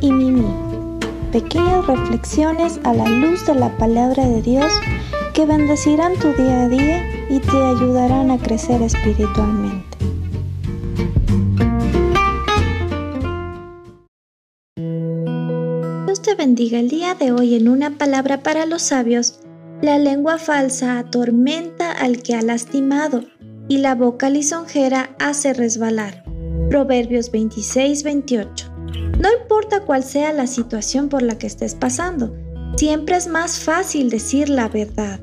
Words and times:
Y 0.00 0.10
Mimi. 0.10 0.46
Pequeñas 1.32 1.86
reflexiones 1.86 2.80
a 2.84 2.94
la 2.94 3.06
luz 3.06 3.44
de 3.44 3.54
la 3.54 3.76
palabra 3.76 4.26
de 4.26 4.40
Dios 4.40 4.72
que 5.34 5.44
bendecirán 5.44 6.14
tu 6.14 6.32
día 6.32 6.62
a 6.62 6.68
día 6.70 7.04
y 7.28 7.40
te 7.40 7.58
ayudarán 7.58 8.30
a 8.30 8.38
crecer 8.38 8.80
espiritualmente. 8.80 9.98
Dios 16.06 16.22
te 16.22 16.34
bendiga 16.34 16.78
el 16.78 16.88
día 16.88 17.14
de 17.14 17.32
hoy 17.32 17.54
en 17.54 17.68
una 17.68 17.98
palabra 17.98 18.42
para 18.42 18.64
los 18.64 18.80
sabios. 18.80 19.40
La 19.82 19.98
lengua 19.98 20.38
falsa 20.38 20.98
atormenta 20.98 21.92
al 21.92 22.22
que 22.22 22.34
ha 22.34 22.40
lastimado 22.40 23.24
y 23.68 23.76
la 23.76 23.94
boca 23.94 24.30
lisonjera 24.30 25.10
hace 25.18 25.52
resbalar. 25.52 26.24
Proverbios 26.70 27.30
26-28. 27.30 28.75
No 29.18 29.32
importa 29.32 29.80
cuál 29.80 30.04
sea 30.04 30.32
la 30.32 30.46
situación 30.46 31.08
por 31.08 31.22
la 31.22 31.38
que 31.38 31.46
estés 31.46 31.74
pasando, 31.74 32.36
siempre 32.76 33.16
es 33.16 33.26
más 33.28 33.60
fácil 33.60 34.10
decir 34.10 34.50
la 34.50 34.68
verdad. 34.68 35.20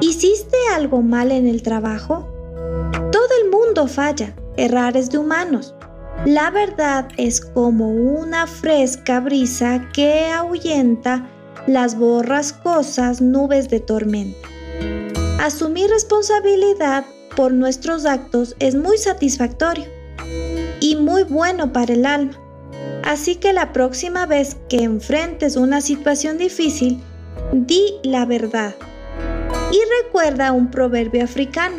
¿Hiciste 0.00 0.56
algo 0.74 1.00
mal 1.00 1.30
en 1.30 1.46
el 1.46 1.62
trabajo? 1.62 2.28
Todo 3.12 3.28
el 3.44 3.50
mundo 3.50 3.86
falla, 3.86 4.34
errar 4.56 4.96
es 4.96 5.10
de 5.10 5.18
humanos. 5.18 5.74
La 6.24 6.50
verdad 6.50 7.08
es 7.16 7.40
como 7.40 7.90
una 7.90 8.46
fresca 8.46 9.20
brisa 9.20 9.88
que 9.92 10.26
ahuyenta 10.26 11.28
las 11.66 11.96
borrascosas 11.96 13.20
nubes 13.20 13.68
de 13.68 13.78
tormenta. 13.80 14.48
Asumir 15.40 15.88
responsabilidad 15.90 17.04
por 17.36 17.52
nuestros 17.52 18.04
actos 18.04 18.56
es 18.58 18.74
muy 18.74 18.98
satisfactorio 18.98 19.86
y 20.80 20.96
muy 20.96 21.22
bueno 21.22 21.72
para 21.72 21.92
el 21.92 22.04
alma. 22.04 22.49
Así 23.04 23.36
que 23.36 23.52
la 23.52 23.72
próxima 23.72 24.26
vez 24.26 24.56
que 24.68 24.82
enfrentes 24.82 25.56
una 25.56 25.80
situación 25.80 26.38
difícil, 26.38 27.00
di 27.52 27.94
la 28.02 28.26
verdad. 28.26 28.74
Y 29.72 29.78
recuerda 30.02 30.52
un 30.52 30.70
proverbio 30.70 31.24
africano. 31.24 31.76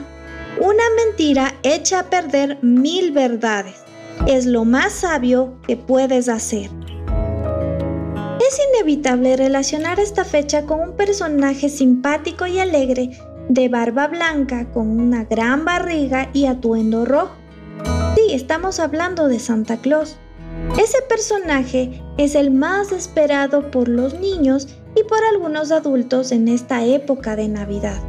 Una 0.59 0.83
mentira 1.05 1.53
echa 1.64 1.99
a 1.99 2.09
perder 2.09 2.58
mil 2.61 3.11
verdades. 3.11 3.75
Es 4.27 4.45
lo 4.45 4.66
más 4.66 4.94
sabio 4.94 5.55
que 5.67 5.77
puedes 5.77 6.30
hacer. 6.30 6.69
Es 8.39 8.59
inevitable 8.73 9.38
relacionar 9.38 9.99
esta 9.99 10.25
fecha 10.25 10.66
con 10.66 10.81
un 10.81 10.95
personaje 10.95 11.69
simpático 11.69 12.45
y 12.47 12.59
alegre 12.59 13.11
de 13.47 13.69
barba 13.69 14.08
blanca 14.08 14.69
con 14.72 14.99
una 14.99 15.23
gran 15.25 15.66
barriga 15.66 16.30
y 16.33 16.45
atuendo 16.45 17.05
rojo. 17.05 17.36
Sí, 18.16 18.33
estamos 18.33 18.80
hablando 18.80 19.27
de 19.27 19.39
Santa 19.39 19.77
Claus. 19.77 20.17
Ese 20.77 21.02
personaje 21.08 22.02
es 22.17 22.33
el 22.33 22.50
más 22.50 22.91
esperado 22.91 23.72
por 23.72 23.88
los 23.88 24.14
niños 24.19 24.67
y 24.95 25.03
por 25.03 25.19
algunos 25.23 25.72
adultos 25.72 26.31
en 26.31 26.47
esta 26.47 26.86
época 26.86 27.36
de 27.36 27.50
Navidad. 27.50 28.00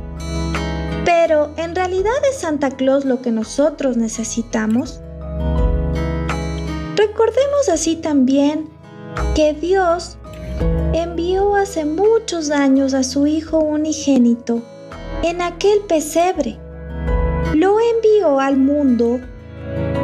Pero, 1.05 1.51
¿en 1.57 1.75
realidad 1.75 2.13
es 2.31 2.39
Santa 2.39 2.71
Claus 2.71 3.05
lo 3.05 3.21
que 3.21 3.33
nosotros 3.33 3.97
necesitamos? 3.97 5.01
Recordemos 6.97 7.69
así 7.71 7.97
también 7.97 8.69
que 9.35 9.55
Dios 9.55 10.19
envió 10.93 11.57
hace 11.57 11.85
muchos 11.85 12.51
años 12.51 12.95
a 12.95 13.03
su 13.03 13.27
Hijo 13.27 13.59
unigénito 13.59 14.63
en 15.25 15.43
aquel 15.43 15.81
pesebre. 15.89 16.59
Lo 17.55 17.77
envió 17.81 18.39
al 18.39 18.57
mundo 18.57 19.21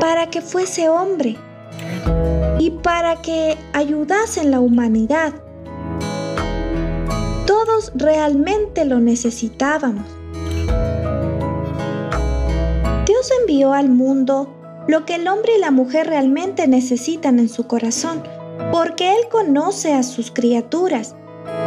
para 0.00 0.28
que 0.28 0.40
fuese 0.40 0.88
hombre 0.88 1.36
y 2.68 2.70
para 2.70 3.22
que 3.22 3.56
ayudase 3.72 4.42
en 4.42 4.50
la 4.50 4.60
humanidad. 4.60 5.32
Todos 7.46 7.92
realmente 7.94 8.84
lo 8.84 9.00
necesitábamos. 9.00 10.04
Dios 13.06 13.30
envió 13.40 13.72
al 13.72 13.88
mundo 13.88 14.54
lo 14.86 15.06
que 15.06 15.14
el 15.14 15.28
hombre 15.28 15.52
y 15.56 15.60
la 15.60 15.70
mujer 15.70 16.08
realmente 16.08 16.68
necesitan 16.68 17.38
en 17.38 17.48
su 17.48 17.66
corazón, 17.66 18.22
porque 18.70 19.12
Él 19.12 19.28
conoce 19.30 19.94
a 19.94 20.02
sus 20.02 20.30
criaturas. 20.30 21.16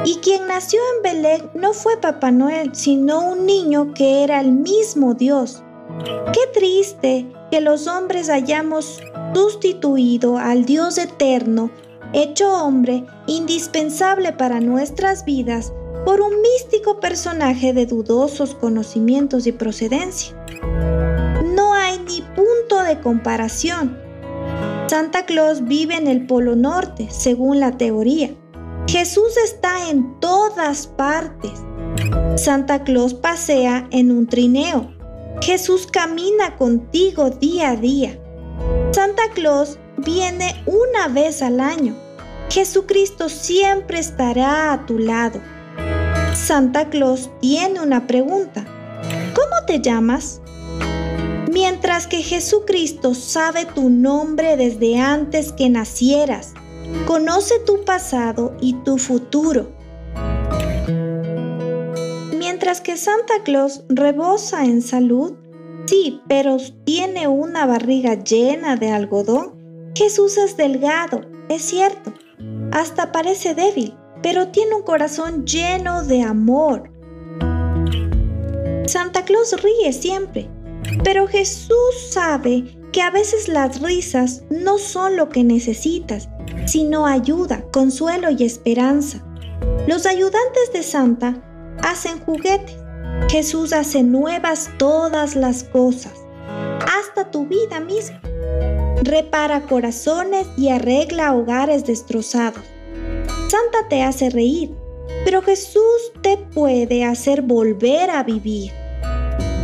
Y 0.05 0.17
quien 0.17 0.45
nació 0.45 0.79
en 0.97 1.01
Belén 1.01 1.49
no 1.55 1.73
fue 1.73 1.97
Papá 1.97 2.29
Noel, 2.29 2.75
sino 2.75 3.27
un 3.27 3.47
niño 3.47 3.95
que 3.95 4.23
era 4.23 4.39
el 4.39 4.51
mismo 4.51 5.15
Dios. 5.15 5.63
Qué 6.33 6.59
triste 6.59 7.27
que 7.51 7.61
los 7.61 7.87
hombres 7.87 8.29
hayamos 8.29 8.99
sustituido 9.33 10.37
al 10.37 10.65
Dios 10.65 10.97
eterno, 10.97 11.71
hecho 12.13 12.51
hombre, 12.53 13.05
indispensable 13.27 14.33
para 14.33 14.59
nuestras 14.59 15.25
vidas, 15.25 15.73
por 16.05 16.21
un 16.21 16.41
místico 16.41 16.99
personaje 16.99 17.73
de 17.73 17.85
dudosos 17.85 18.55
conocimientos 18.55 19.45
y 19.47 19.51
procedencia. 19.51 20.35
No 21.55 21.73
hay 21.73 21.99
ni 21.99 22.21
punto 22.35 22.83
de 22.83 22.99
comparación. 22.99 23.97
Santa 24.87 25.25
Claus 25.25 25.63
vive 25.65 25.95
en 25.95 26.07
el 26.07 26.25
Polo 26.25 26.55
Norte, 26.55 27.07
según 27.09 27.59
la 27.59 27.77
teoría. 27.77 28.31
Jesús 28.87 29.37
está 29.37 29.89
en 29.89 30.19
todas 30.19 30.87
partes. 30.87 31.51
Santa 32.35 32.83
Claus 32.83 33.13
pasea 33.13 33.87
en 33.91 34.11
un 34.11 34.27
trineo, 34.27 34.91
Jesús 35.41 35.87
camina 35.91 36.55
contigo 36.55 37.31
día 37.31 37.71
a 37.71 37.75
día. 37.75 38.15
Santa 38.91 39.23
Claus 39.33 39.79
viene 39.97 40.63
una 40.67 41.07
vez 41.07 41.41
al 41.41 41.59
año. 41.59 41.95
Jesucristo 42.51 43.27
siempre 43.27 43.97
estará 43.97 44.71
a 44.71 44.85
tu 44.85 44.99
lado. 44.99 45.41
Santa 46.35 46.91
Claus 46.91 47.31
tiene 47.39 47.81
una 47.81 48.05
pregunta. 48.05 48.65
¿Cómo 49.33 49.65
te 49.65 49.81
llamas? 49.81 50.41
Mientras 51.51 52.05
que 52.05 52.21
Jesucristo 52.21 53.15
sabe 53.15 53.65
tu 53.65 53.89
nombre 53.89 54.57
desde 54.57 54.99
antes 54.99 55.53
que 55.53 55.69
nacieras, 55.71 56.53
conoce 57.07 57.57
tu 57.65 57.83
pasado 57.83 58.55
y 58.61 58.73
tu 58.83 58.99
futuro 58.99 59.80
Mientras 62.51 62.81
que 62.81 62.97
Santa 62.97 63.35
Claus 63.45 63.85
rebosa 63.87 64.65
en 64.65 64.81
salud, 64.81 65.35
sí, 65.85 66.19
pero 66.27 66.57
tiene 66.83 67.29
una 67.29 67.65
barriga 67.65 68.15
llena 68.15 68.75
de 68.75 68.91
algodón. 68.91 69.53
Jesús 69.95 70.37
es 70.37 70.57
delgado, 70.57 71.21
es 71.47 71.61
cierto, 71.61 72.13
hasta 72.73 73.13
parece 73.13 73.55
débil, 73.55 73.95
pero 74.21 74.49
tiene 74.49 74.75
un 74.75 74.83
corazón 74.83 75.45
lleno 75.45 76.03
de 76.03 76.23
amor. 76.23 76.91
Santa 78.85 79.23
Claus 79.23 79.55
ríe 79.63 79.93
siempre, 79.93 80.49
pero 81.05 81.29
Jesús 81.29 82.09
sabe 82.09 82.65
que 82.91 83.01
a 83.01 83.11
veces 83.11 83.47
las 83.47 83.81
risas 83.81 84.43
no 84.49 84.77
son 84.77 85.15
lo 85.15 85.29
que 85.29 85.45
necesitas, 85.45 86.27
sino 86.65 87.05
ayuda, 87.05 87.63
consuelo 87.71 88.29
y 88.29 88.43
esperanza. 88.43 89.23
Los 89.87 90.05
ayudantes 90.05 90.73
de 90.73 90.83
Santa 90.83 91.41
hacen 91.83 92.19
juguetes. 92.19 92.75
Jesús 93.29 93.73
hace 93.73 94.03
nuevas 94.03 94.69
todas 94.77 95.35
las 95.35 95.63
cosas, 95.63 96.13
hasta 96.87 97.29
tu 97.31 97.45
vida 97.45 97.79
misma. 97.79 98.21
Repara 99.03 99.61
corazones 99.61 100.47
y 100.57 100.69
arregla 100.69 101.33
hogares 101.33 101.85
destrozados. 101.85 102.63
Santa 103.47 103.89
te 103.89 104.03
hace 104.03 104.29
reír, 104.29 104.71
pero 105.25 105.41
Jesús 105.41 106.11
te 106.21 106.37
puede 106.37 107.03
hacer 107.03 107.41
volver 107.41 108.09
a 108.09 108.23
vivir. 108.23 108.71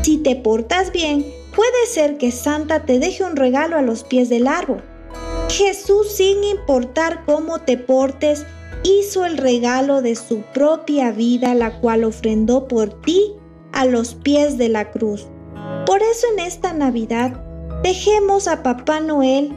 Si 0.04 0.18
te 0.18 0.36
portas 0.36 0.92
bien, 0.92 1.26
puede 1.56 1.86
ser 1.88 2.18
que 2.18 2.32
Santa 2.32 2.86
te 2.86 3.00
deje 3.00 3.24
un 3.24 3.36
regalo 3.36 3.78
a 3.78 3.82
los 3.82 4.04
pies 4.04 4.30
del 4.30 4.48
árbol. 4.48 4.82
Jesús, 5.50 6.12
sin 6.12 6.44
importar 6.44 7.24
cómo 7.26 7.60
te 7.60 7.78
portes, 7.78 8.46
hizo 8.84 9.26
el 9.26 9.38
regalo 9.38 10.02
de 10.02 10.16
su 10.16 10.42
propia 10.54 11.12
vida, 11.12 11.54
la 11.54 11.80
cual 11.80 12.04
ofrendó 12.04 12.68
por 12.68 13.02
ti 13.02 13.34
a 13.72 13.86
los 13.86 14.14
pies 14.14 14.58
de 14.58 14.70
la 14.70 14.92
cruz. 14.92 15.28
Por 15.86 16.02
eso 16.02 16.28
en 16.34 16.40
esta 16.46 16.74
Navidad 16.74 17.42
dejemos 17.82 18.48
a 18.48 18.62
Papá 18.62 19.00
Noel 19.00 19.54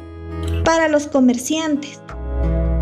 para 0.64 0.88
los 0.88 1.08
comerciantes, 1.08 2.00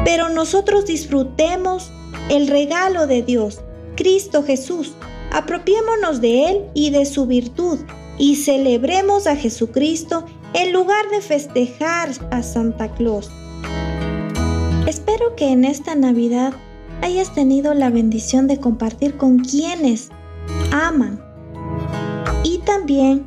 pero 0.04 0.28
nosotros 0.28 0.84
disfrutemos 0.84 1.90
el 2.28 2.46
regalo 2.46 3.06
de 3.06 3.22
Dios, 3.22 3.60
Cristo 3.96 4.42
Jesús. 4.42 4.92
Apropiémonos 5.32 6.20
de 6.20 6.50
Él 6.50 6.64
y 6.74 6.90
de 6.90 7.06
su 7.06 7.26
virtud 7.26 7.78
y 8.18 8.36
celebremos 8.36 9.26
a 9.26 9.36
Jesucristo 9.36 10.24
en 10.54 10.72
lugar 10.72 11.08
de 11.10 11.20
festejar 11.20 12.10
a 12.30 12.42
Santa 12.42 12.92
Claus. 12.92 13.30
Espero 14.86 15.36
que 15.36 15.52
en 15.52 15.64
esta 15.64 15.94
Navidad 15.94 16.52
hayas 17.02 17.34
tenido 17.34 17.74
la 17.74 17.90
bendición 17.90 18.46
de 18.46 18.58
compartir 18.58 19.16
con 19.16 19.38
quienes 19.38 20.10
aman 20.72 21.22
y 22.42 22.58
también 22.58 23.26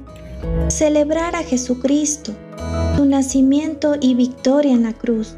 celebrar 0.67 1.35
a 1.35 1.43
Jesucristo, 1.43 2.33
su 2.95 3.05
nacimiento 3.05 3.95
y 3.99 4.15
victoria 4.15 4.73
en 4.73 4.83
la 4.83 4.93
cruz. 4.93 5.35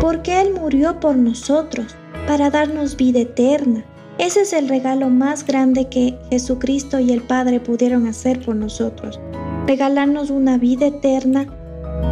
porque 0.00 0.40
Él 0.40 0.54
murió 0.54 0.98
por 0.98 1.14
nosotros, 1.14 1.94
para 2.26 2.50
darnos 2.50 2.96
vida 2.96 3.20
eterna. 3.20 3.84
Ese 4.22 4.42
es 4.42 4.52
el 4.52 4.68
regalo 4.68 5.10
más 5.10 5.44
grande 5.44 5.88
que 5.88 6.16
Jesucristo 6.30 7.00
y 7.00 7.10
el 7.10 7.22
Padre 7.22 7.58
pudieron 7.58 8.06
hacer 8.06 8.40
por 8.40 8.54
nosotros, 8.54 9.18
regalarnos 9.66 10.30
una 10.30 10.58
vida 10.58 10.86
eterna 10.86 11.48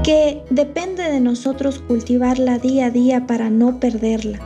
que 0.02 0.42
depende 0.50 1.04
de 1.04 1.20
nosotros 1.20 1.78
cultivarla 1.78 2.58
día 2.58 2.86
a 2.86 2.90
día 2.90 3.28
para 3.28 3.48
no 3.48 3.78
perderla. 3.78 4.40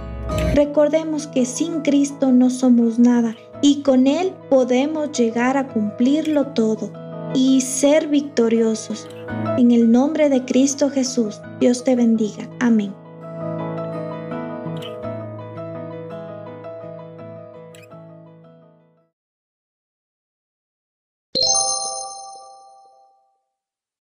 Recordemos 0.55 1.26
que 1.26 1.46
sin 1.46 1.81
Cristo 1.81 2.32
no 2.32 2.50
somos 2.50 2.99
nada 2.99 3.34
y 3.62 3.81
con 3.81 4.08
Él 4.08 4.34
podemos 4.50 5.12
llegar 5.12 5.56
a 5.56 5.69
cumplirlo 5.69 6.49
todo 6.49 6.93
y 7.34 7.62
ser 7.62 8.08
victoriosos. 8.08 9.08
En 9.56 9.70
el 9.70 9.90
nombre 9.90 10.28
de 10.28 10.44
Cristo 10.44 10.90
Jesús, 10.90 11.40
Dios 11.61 11.82
te 11.82 11.96
bendiga. 11.96 12.46
Amén. 12.61 12.93